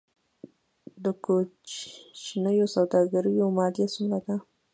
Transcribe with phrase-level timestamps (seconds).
[1.03, 4.35] د کوچنیو سوداګریو مالیه څومره ده؟